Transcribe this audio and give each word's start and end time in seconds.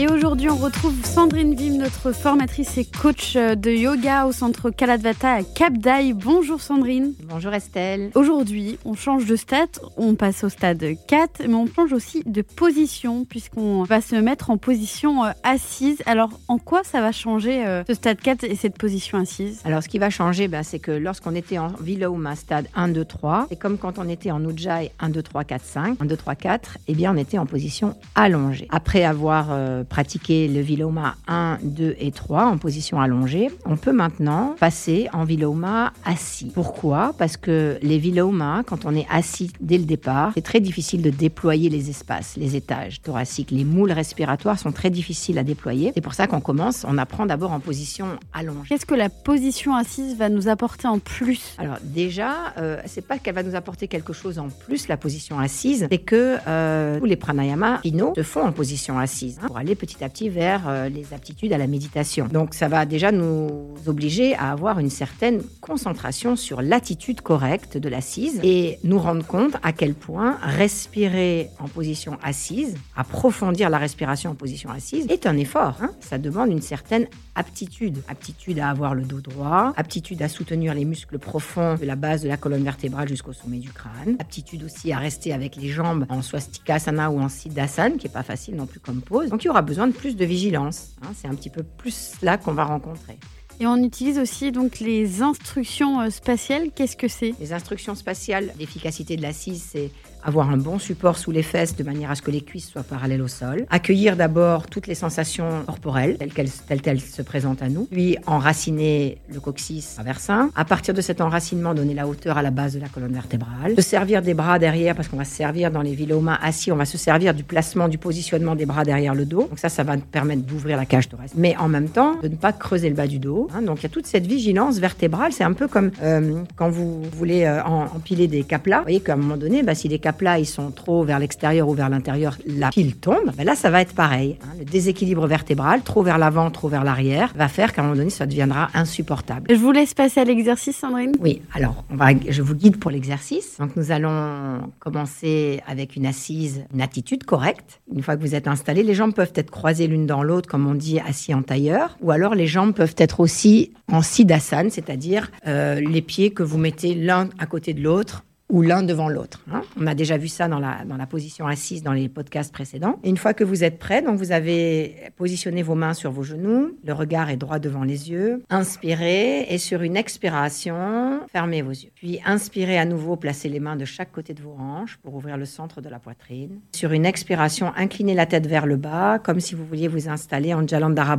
Et 0.00 0.08
aujourd'hui, 0.08 0.48
on 0.48 0.56
retrouve 0.56 0.94
Sandrine 1.04 1.54
Vim, 1.54 1.76
notre 1.76 2.12
formatrice 2.12 2.78
et 2.78 2.86
coach 2.86 3.34
de 3.34 3.70
yoga 3.70 4.24
au 4.24 4.32
centre 4.32 4.70
Kaladvata 4.70 5.30
à 5.34 5.42
Cap 5.42 5.74
d'Aille. 5.74 6.14
Bonjour 6.14 6.62
Sandrine. 6.62 7.12
Bonjour 7.24 7.52
Estelle. 7.52 8.10
Aujourd'hui, 8.14 8.78
on 8.86 8.94
change 8.94 9.26
de 9.26 9.36
stade, 9.36 9.68
on 9.98 10.14
passe 10.14 10.42
au 10.42 10.48
stade 10.48 10.82
4, 11.06 11.42
mais 11.46 11.54
on 11.54 11.66
change 11.66 11.92
aussi 11.92 12.22
de 12.24 12.40
position 12.40 13.26
puisqu'on 13.26 13.82
va 13.82 14.00
se 14.00 14.16
mettre 14.16 14.48
en 14.48 14.56
position 14.56 15.22
euh, 15.22 15.32
assise. 15.42 16.02
Alors, 16.06 16.30
en 16.48 16.56
quoi 16.56 16.80
ça 16.82 17.02
va 17.02 17.12
changer 17.12 17.66
euh, 17.66 17.84
ce 17.86 17.92
stade 17.92 18.22
4 18.22 18.44
et 18.44 18.54
cette 18.54 18.78
position 18.78 19.18
assise? 19.18 19.60
Alors, 19.66 19.82
ce 19.82 19.90
qui 19.90 19.98
va 19.98 20.08
changer, 20.08 20.48
bah, 20.48 20.62
c'est 20.62 20.78
que 20.78 20.92
lorsqu'on 20.92 21.34
était 21.34 21.58
en 21.58 21.74
Viloma 21.78 22.36
stade 22.36 22.68
1, 22.74 22.88
2, 22.88 23.04
3, 23.04 23.48
c'est 23.50 23.58
comme 23.58 23.76
quand 23.76 23.98
on 23.98 24.08
était 24.08 24.30
en 24.30 24.42
Ujjayi 24.48 24.92
1, 24.98 25.10
2, 25.10 25.22
3, 25.22 25.44
4, 25.44 25.62
5, 25.62 25.96
1, 26.00 26.04
2, 26.06 26.16
3, 26.16 26.34
4, 26.36 26.78
eh 26.88 26.94
bien, 26.94 27.14
on 27.14 27.18
était 27.18 27.36
en 27.36 27.44
position 27.44 27.96
allongée. 28.14 28.66
Après 28.70 29.04
avoir 29.04 29.48
euh, 29.50 29.84
pratiquer 29.90 30.48
le 30.48 30.60
viloma 30.60 31.16
1, 31.26 31.58
2 31.62 31.96
et 31.98 32.12
3 32.12 32.46
en 32.46 32.56
position 32.56 33.00
allongée, 33.00 33.50
on 33.66 33.76
peut 33.76 33.92
maintenant 33.92 34.54
passer 34.58 35.08
en 35.12 35.24
viloma 35.24 35.92
assis. 36.06 36.50
Pourquoi? 36.54 37.12
Parce 37.18 37.36
que 37.36 37.78
les 37.82 37.98
vilomas, 37.98 38.62
quand 38.62 38.86
on 38.86 38.94
est 38.94 39.06
assis 39.10 39.52
dès 39.60 39.76
le 39.76 39.84
départ, 39.84 40.32
c'est 40.34 40.42
très 40.42 40.60
difficile 40.60 41.02
de 41.02 41.10
déployer 41.10 41.68
les 41.68 41.90
espaces, 41.90 42.36
les 42.36 42.56
étages 42.56 43.02
thoraciques. 43.02 43.50
Les 43.50 43.64
moules 43.64 43.92
respiratoires 43.92 44.58
sont 44.58 44.72
très 44.72 44.90
difficiles 44.90 45.38
à 45.38 45.42
déployer. 45.42 45.92
C'est 45.94 46.00
pour 46.00 46.14
ça 46.14 46.26
qu'on 46.26 46.40
commence, 46.40 46.86
on 46.88 46.96
apprend 46.96 47.26
d'abord 47.26 47.52
en 47.52 47.60
position 47.60 48.06
allongée. 48.32 48.68
Qu'est-ce 48.70 48.86
que 48.86 48.94
la 48.94 49.08
position 49.08 49.74
assise 49.74 50.16
va 50.16 50.28
nous 50.28 50.48
apporter 50.48 50.86
en 50.86 51.00
plus? 51.00 51.56
Alors 51.58 51.78
déjà, 51.82 52.54
euh, 52.58 52.80
c'est 52.86 53.06
pas 53.06 53.18
qu'elle 53.18 53.34
va 53.34 53.42
nous 53.42 53.56
apporter 53.56 53.88
quelque 53.88 54.12
chose 54.12 54.38
en 54.38 54.48
plus, 54.48 54.88
la 54.88 54.96
position 54.96 55.38
assise, 55.38 55.88
c'est 55.90 55.98
que 55.98 56.38
euh, 56.46 56.98
tous 56.98 57.06
les 57.06 57.16
pranayamas 57.16 57.78
finaux 57.78 58.12
se 58.16 58.22
font 58.22 58.42
en 58.42 58.52
position 58.52 58.98
assise 58.98 59.38
hein, 59.42 59.46
pour 59.46 59.58
aller 59.58 59.69
petit 59.74 60.02
à 60.04 60.08
petit 60.08 60.28
vers 60.28 60.68
euh, 60.68 60.88
les 60.88 61.12
aptitudes 61.12 61.52
à 61.52 61.58
la 61.58 61.66
méditation. 61.66 62.28
Donc 62.32 62.54
ça 62.54 62.68
va 62.68 62.86
déjà 62.86 63.12
nous 63.12 63.74
obliger 63.86 64.34
à 64.34 64.52
avoir 64.52 64.78
une 64.78 64.90
certaine 64.90 65.42
concentration 65.60 66.36
sur 66.36 66.62
l'attitude 66.62 67.20
correcte 67.20 67.76
de 67.76 67.88
l'assise 67.88 68.40
et 68.42 68.78
nous 68.84 68.98
rendre 68.98 69.26
compte 69.26 69.56
à 69.62 69.72
quel 69.72 69.94
point 69.94 70.38
respirer 70.42 71.50
en 71.58 71.68
position 71.68 72.18
assise, 72.22 72.76
approfondir 72.96 73.70
la 73.70 73.78
respiration 73.78 74.30
en 74.30 74.34
position 74.34 74.70
assise, 74.70 75.06
est 75.08 75.26
un 75.26 75.36
effort. 75.36 75.76
Hein. 75.80 75.90
ça 76.00 76.18
demande 76.18 76.50
une 76.50 76.62
certaine 76.62 77.06
aptitude. 77.34 77.98
Aptitude 78.08 78.58
à 78.58 78.68
avoir 78.68 78.94
le 78.94 79.02
dos 79.02 79.20
droit, 79.20 79.72
aptitude 79.76 80.22
à 80.22 80.28
soutenir 80.28 80.74
les 80.74 80.84
muscles 80.84 81.18
profonds 81.18 81.76
de 81.76 81.86
la 81.86 81.96
base 81.96 82.22
de 82.22 82.28
la 82.28 82.36
colonne 82.36 82.64
vertébrale 82.64 83.08
jusqu'au 83.08 83.32
sommet 83.32 83.58
du 83.58 83.70
crâne, 83.70 84.16
aptitude 84.18 84.64
aussi 84.64 84.92
à 84.92 84.98
rester 84.98 85.32
avec 85.32 85.56
les 85.56 85.68
jambes 85.68 86.06
en 86.08 86.22
swastikasana 86.22 87.10
ou 87.10 87.20
en 87.20 87.28
siddhasana, 87.28 87.96
qui 87.96 88.06
est 88.06 88.12
pas 88.12 88.22
facile 88.22 88.56
non 88.56 88.66
plus 88.66 88.80
comme 88.80 89.00
pose. 89.00 89.30
Donc 89.30 89.44
il 89.44 89.46
y 89.46 89.50
aura 89.50 89.59
besoin 89.62 89.86
de 89.86 89.92
plus 89.92 90.16
de 90.16 90.24
vigilance. 90.24 90.94
Hein. 91.02 91.10
c'est 91.14 91.28
un 91.28 91.34
petit 91.34 91.50
peu 91.50 91.62
plus 91.62 92.12
là 92.22 92.38
qu'on 92.38 92.52
va 92.52 92.64
rencontrer. 92.64 93.18
Et 93.60 93.66
on 93.66 93.76
utilise 93.76 94.18
aussi 94.18 94.52
donc 94.52 94.80
les 94.80 95.20
instructions 95.20 96.00
euh, 96.00 96.10
spatiales. 96.10 96.70
Qu'est-ce 96.74 96.96
que 96.96 97.08
c'est? 97.08 97.34
Les 97.40 97.52
instructions 97.52 97.94
spatiales, 97.94 98.54
l'efficacité 98.58 99.16
de 99.16 99.22
l'assise, 99.22 99.62
c'est 99.70 99.90
avoir 100.24 100.50
un 100.50 100.56
bon 100.56 100.78
support 100.78 101.18
sous 101.18 101.30
les 101.30 101.42
fesses 101.42 101.76
de 101.76 101.82
manière 101.82 102.10
à 102.10 102.14
ce 102.14 102.22
que 102.22 102.30
les 102.30 102.40
cuisses 102.40 102.68
soient 102.68 102.82
parallèles 102.82 103.22
au 103.22 103.28
sol, 103.28 103.66
accueillir 103.70 104.16
d'abord 104.16 104.66
toutes 104.66 104.86
les 104.86 104.94
sensations 104.94 105.62
corporelles 105.66 106.16
telles 106.18 106.82
qu'elles 106.82 107.00
se 107.00 107.22
présentent 107.22 107.62
à 107.62 107.68
nous, 107.68 107.86
puis 107.90 108.16
enraciner 108.26 109.18
le 109.32 109.40
coccyx 109.40 109.94
traversin. 109.94 110.50
À 110.54 110.64
partir 110.64 110.94
de 110.94 111.00
cet 111.00 111.20
enracinement, 111.20 111.74
donner 111.74 111.94
la 111.94 112.06
hauteur 112.06 112.38
à 112.38 112.42
la 112.42 112.50
base 112.50 112.74
de 112.74 112.80
la 112.80 112.88
colonne 112.88 113.12
vertébrale, 113.12 113.74
se 113.76 113.82
servir 113.82 114.22
des 114.22 114.34
bras 114.34 114.58
derrière 114.58 114.94
parce 114.94 115.08
qu'on 115.08 115.16
va 115.16 115.24
se 115.24 115.34
servir 115.34 115.70
dans 115.70 115.82
les 115.82 115.94
vilomas 115.94 116.38
assis, 116.42 116.72
on 116.72 116.76
va 116.76 116.84
se 116.84 116.98
servir 116.98 117.34
du 117.34 117.44
placement, 117.44 117.88
du 117.88 117.98
positionnement 117.98 118.54
des 118.54 118.66
bras 118.66 118.84
derrière 118.84 119.14
le 119.14 119.24
dos. 119.24 119.46
Donc 119.48 119.58
ça, 119.58 119.68
ça 119.68 119.82
va 119.82 119.96
permettre 119.96 120.42
d'ouvrir 120.42 120.76
la 120.76 120.86
cage 120.86 121.08
thoracique, 121.08 121.36
mais 121.36 121.56
en 121.56 121.68
même 121.68 121.88
temps 121.88 122.16
de 122.22 122.28
ne 122.28 122.36
pas 122.36 122.52
creuser 122.52 122.88
le 122.88 122.94
bas 122.94 123.06
du 123.06 123.18
dos. 123.18 123.48
Hein. 123.54 123.62
donc 123.62 123.80
il 123.80 123.82
y 123.84 123.86
a 123.86 123.90
toute 123.90 124.06
cette 124.06 124.26
vigilance 124.26 124.78
vertébrale. 124.78 125.32
C'est 125.32 125.44
un 125.44 125.52
peu 125.52 125.68
comme 125.68 125.90
euh, 126.02 126.42
quand 126.56 126.70
vous 126.70 127.02
voulez 127.12 127.44
euh, 127.44 127.62
empiler 127.64 128.28
des 128.28 128.44
caplas. 128.44 128.78
Vous 128.78 128.84
voyez 128.84 129.00
qu'à 129.00 129.14
un 129.14 129.16
moment 129.16 129.36
donné, 129.36 129.62
bah, 129.62 129.74
si 129.74 129.88
les 129.88 129.98
là 130.20 130.38
ils 130.38 130.46
sont 130.46 130.70
trop 130.70 131.04
vers 131.04 131.18
l'extérieur 131.18 131.68
ou 131.68 131.74
vers 131.74 131.88
l'intérieur, 131.88 132.36
la 132.46 132.70
pile 132.70 132.96
tombe. 132.96 133.32
Ben 133.36 133.44
là, 133.44 133.54
ça 133.54 133.70
va 133.70 133.80
être 133.80 133.94
pareil. 133.94 134.36
Hein. 134.42 134.56
Le 134.58 134.64
déséquilibre 134.64 135.26
vertébral, 135.26 135.82
trop 135.82 136.02
vers 136.02 136.18
l'avant, 136.18 136.50
trop 136.50 136.68
vers 136.68 136.84
l'arrière, 136.84 137.32
va 137.36 137.48
faire 137.48 137.72
qu'à 137.72 137.82
un 137.82 137.84
moment 137.84 137.96
donné, 137.96 138.10
ça 138.10 138.26
deviendra 138.26 138.68
insupportable. 138.74 139.46
Je 139.50 139.56
vous 139.56 139.72
laisse 139.72 139.94
passer 139.94 140.20
à 140.20 140.24
l'exercice, 140.24 140.76
Sandrine. 140.76 141.12
Oui, 141.20 141.42
alors 141.54 141.84
on 141.90 141.96
va, 141.96 142.08
je 142.28 142.42
vous 142.42 142.54
guide 142.54 142.78
pour 142.78 142.90
l'exercice. 142.90 143.56
Donc 143.58 143.76
nous 143.76 143.90
allons 143.90 144.60
commencer 144.78 145.60
avec 145.66 145.96
une 145.96 146.06
assise, 146.06 146.64
une 146.72 146.82
attitude 146.82 147.24
correcte. 147.24 147.80
Une 147.94 148.02
fois 148.02 148.16
que 148.16 148.22
vous 148.22 148.34
êtes 148.34 148.48
installé, 148.48 148.82
les 148.82 148.94
jambes 148.94 149.14
peuvent 149.14 149.32
être 149.34 149.50
croisées 149.50 149.86
l'une 149.86 150.06
dans 150.06 150.22
l'autre, 150.22 150.48
comme 150.48 150.66
on 150.66 150.74
dit, 150.74 151.00
assis 151.00 151.34
en 151.34 151.42
tailleur, 151.42 151.96
ou 152.00 152.10
alors 152.10 152.34
les 152.34 152.46
jambes 152.46 152.74
peuvent 152.74 152.94
être 152.98 153.20
aussi 153.20 153.72
en 153.90 154.02
siddhasana, 154.02 154.70
c'est-à-dire 154.70 155.30
euh, 155.46 155.80
les 155.80 156.02
pieds 156.02 156.30
que 156.30 156.42
vous 156.42 156.58
mettez 156.58 156.94
l'un 156.94 157.28
à 157.38 157.46
côté 157.46 157.74
de 157.74 157.82
l'autre 157.82 158.24
ou 158.50 158.62
l'un 158.62 158.82
devant 158.82 159.08
l'autre. 159.08 159.42
Hein. 159.52 159.62
On 159.80 159.86
a 159.86 159.94
déjà 159.94 160.16
vu 160.16 160.28
ça 160.28 160.48
dans 160.48 160.58
la, 160.58 160.84
dans 160.84 160.96
la 160.96 161.06
position 161.06 161.46
assise 161.46 161.82
dans 161.82 161.92
les 161.92 162.08
podcasts 162.08 162.52
précédents. 162.52 162.98
Une 163.04 163.16
fois 163.16 163.34
que 163.34 163.44
vous 163.44 163.64
êtes 163.64 163.78
prêt, 163.78 164.02
donc 164.02 164.18
vous 164.18 164.32
avez 164.32 165.10
positionné 165.16 165.62
vos 165.62 165.74
mains 165.74 165.94
sur 165.94 166.10
vos 166.10 166.22
genoux, 166.22 166.76
le 166.84 166.92
regard 166.92 167.30
est 167.30 167.36
droit 167.36 167.58
devant 167.58 167.84
les 167.84 168.10
yeux. 168.10 168.42
Inspirez 168.50 169.46
et 169.48 169.58
sur 169.58 169.82
une 169.82 169.96
expiration, 169.96 171.20
fermez 171.32 171.62
vos 171.62 171.70
yeux. 171.70 171.90
Puis 171.94 172.20
inspirez 172.24 172.78
à 172.78 172.84
nouveau, 172.84 173.16
placez 173.16 173.48
les 173.48 173.60
mains 173.60 173.76
de 173.76 173.84
chaque 173.84 174.12
côté 174.12 174.34
de 174.34 174.42
vos 174.42 174.56
hanches 174.58 174.98
pour 175.02 175.14
ouvrir 175.14 175.36
le 175.36 175.44
centre 175.44 175.80
de 175.80 175.88
la 175.88 175.98
poitrine. 175.98 176.60
Sur 176.74 176.92
une 176.92 177.06
expiration, 177.06 177.72
inclinez 177.76 178.14
la 178.14 178.26
tête 178.26 178.46
vers 178.46 178.66
le 178.66 178.76
bas, 178.76 179.18
comme 179.18 179.40
si 179.40 179.54
vous 179.54 179.64
vouliez 179.64 179.88
vous 179.88 180.08
installer 180.08 180.54
en 180.54 180.66
Jalandhara 180.66 181.16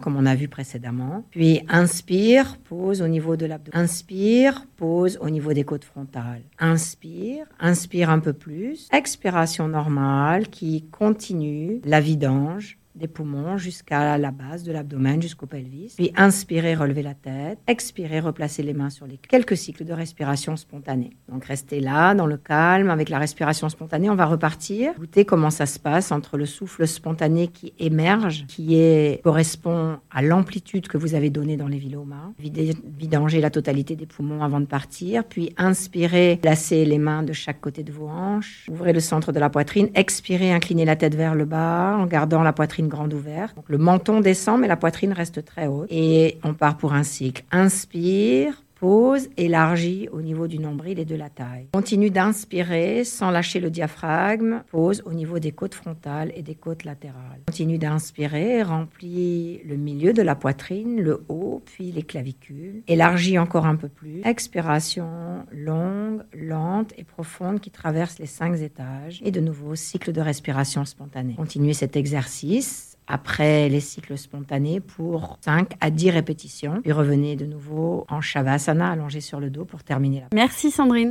comme 0.00 0.16
on 0.16 0.26
a 0.26 0.34
vu 0.34 0.48
précédemment. 0.48 1.24
Puis 1.30 1.60
inspire, 1.68 2.56
pose 2.68 3.02
au 3.02 3.08
niveau 3.08 3.36
de 3.36 3.46
l'abdomen. 3.46 3.82
Inspire, 3.82 4.66
pose 4.76 5.18
au 5.20 5.30
niveau 5.30 5.52
des 5.52 5.64
côtes 5.64 5.84
frontales. 5.84 6.42
Inspire 6.70 8.10
un 8.10 8.20
peu 8.20 8.32
plus. 8.32 8.88
Expiration 8.92 9.68
normale 9.68 10.48
qui 10.48 10.86
continue 10.90 11.80
la 11.84 12.00
vidange 12.00 12.79
des 13.00 13.08
poumons 13.08 13.56
jusqu'à 13.56 14.18
la 14.18 14.30
base 14.30 14.62
de 14.62 14.72
l'abdomen, 14.72 15.20
jusqu'au 15.20 15.46
pelvis. 15.46 15.94
Puis 15.96 16.12
inspirez, 16.16 16.74
relevez 16.74 17.02
la 17.02 17.14
tête. 17.14 17.58
Expirez, 17.66 18.20
replacez 18.20 18.62
les 18.62 18.74
mains 18.74 18.90
sur 18.90 19.06
les 19.06 19.16
quelques 19.16 19.56
cycles 19.56 19.84
de 19.84 19.92
respiration 19.92 20.56
spontanée. 20.56 21.10
Donc 21.28 21.44
restez 21.46 21.80
là, 21.80 22.14
dans 22.14 22.26
le 22.26 22.36
calme, 22.36 22.90
avec 22.90 23.08
la 23.08 23.18
respiration 23.18 23.68
spontanée. 23.68 24.10
On 24.10 24.14
va 24.14 24.26
repartir. 24.26 24.92
Écoutez 24.92 25.24
comment 25.24 25.50
ça 25.50 25.66
se 25.66 25.78
passe 25.78 26.12
entre 26.12 26.36
le 26.36 26.46
souffle 26.46 26.86
spontané 26.86 27.48
qui 27.48 27.72
émerge, 27.78 28.44
qui 28.46 28.76
est, 28.76 29.22
correspond 29.22 29.96
à 30.10 30.22
l'amplitude 30.22 30.86
que 30.86 30.98
vous 30.98 31.14
avez 31.14 31.30
donnée 31.30 31.56
dans 31.56 31.68
les 31.68 31.78
vilomas. 31.78 32.32
Vidanger 32.38 33.40
la 33.40 33.50
totalité 33.50 33.96
des 33.96 34.06
poumons 34.06 34.42
avant 34.42 34.60
de 34.60 34.66
partir. 34.66 35.24
Puis 35.24 35.54
inspirez, 35.56 36.38
placez 36.40 36.84
les 36.84 36.98
mains 36.98 37.22
de 37.22 37.32
chaque 37.32 37.60
côté 37.60 37.82
de 37.82 37.92
vos 37.92 38.08
hanches. 38.08 38.66
Ouvrez 38.70 38.92
le 38.92 39.00
centre 39.00 39.32
de 39.32 39.40
la 39.40 39.48
poitrine. 39.48 39.88
Expirez, 39.94 40.52
inclinez 40.52 40.84
la 40.84 40.96
tête 40.96 41.14
vers 41.14 41.34
le 41.34 41.46
bas 41.46 41.96
en 41.98 42.04
gardant 42.04 42.42
la 42.42 42.52
poitrine 42.52 42.88
grande 42.90 43.14
ouverte. 43.14 43.56
le 43.66 43.78
menton 43.78 44.20
descend, 44.20 44.60
mais 44.60 44.68
la 44.68 44.76
poitrine 44.76 45.12
reste 45.12 45.44
très 45.44 45.66
haute. 45.66 45.88
Et 45.90 46.38
on 46.44 46.52
part 46.52 46.76
pour 46.76 46.92
un 46.92 47.02
cycle. 47.02 47.44
Inspire, 47.50 48.62
Pause, 48.80 49.28
élargie 49.36 50.08
au 50.10 50.22
niveau 50.22 50.46
du 50.46 50.58
nombril 50.58 50.98
et 50.98 51.04
de 51.04 51.14
la 51.14 51.28
taille. 51.28 51.66
Continue 51.74 52.08
d'inspirer 52.08 53.04
sans 53.04 53.30
lâcher 53.30 53.60
le 53.60 53.68
diaphragme. 53.68 54.62
Pause 54.70 55.02
au 55.04 55.12
niveau 55.12 55.38
des 55.38 55.52
côtes 55.52 55.74
frontales 55.74 56.32
et 56.34 56.40
des 56.40 56.54
côtes 56.54 56.84
latérales. 56.84 57.42
Continue 57.46 57.76
d'inspirer, 57.76 58.62
remplis 58.62 59.60
le 59.66 59.76
milieu 59.76 60.14
de 60.14 60.22
la 60.22 60.34
poitrine, 60.34 60.98
le 61.02 61.22
haut, 61.28 61.62
puis 61.66 61.92
les 61.92 62.02
clavicules. 62.02 62.82
Élargis 62.88 63.38
encore 63.38 63.66
un 63.66 63.76
peu 63.76 63.88
plus. 63.88 64.22
Expiration 64.24 65.44
longue, 65.52 66.22
lente 66.32 66.94
et 66.96 67.04
profonde 67.04 67.60
qui 67.60 67.70
traverse 67.70 68.18
les 68.18 68.24
cinq 68.24 68.58
étages. 68.62 69.20
Et 69.22 69.30
de 69.30 69.40
nouveau, 69.40 69.74
cycle 69.74 70.10
de 70.10 70.22
respiration 70.22 70.86
spontanée. 70.86 71.34
Continuez 71.36 71.74
cet 71.74 71.96
exercice 71.96 72.89
après 73.10 73.68
les 73.68 73.80
cycles 73.80 74.16
spontanés 74.16 74.80
pour 74.80 75.38
5 75.42 75.72
à 75.80 75.90
10 75.90 76.10
répétitions. 76.10 76.80
Puis 76.82 76.92
revenez 76.92 77.36
de 77.36 77.46
nouveau 77.46 78.06
en 78.08 78.20
Shavasana 78.20 78.90
allongé 78.90 79.20
sur 79.20 79.40
le 79.40 79.50
dos 79.50 79.64
pour 79.64 79.82
terminer. 79.82 80.24
Merci 80.34 80.70
Sandrine. 80.70 81.08